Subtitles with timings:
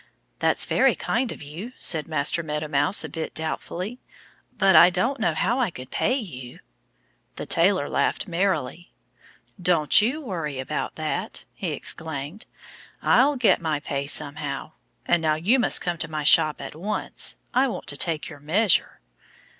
[0.39, 3.99] "That's very kind of you," said Master Meadow Mouse a bit doubtfully.
[4.57, 6.59] "But I don't know how I could pay you."
[7.35, 8.91] The tailor laughed merrily.
[9.61, 12.47] "Don't you worry about that!" he exclaimed.
[13.03, 14.71] "I'll get my pay somehow.
[15.05, 17.35] And now you must come to my shop at once.
[17.53, 19.01] I want to take your measure."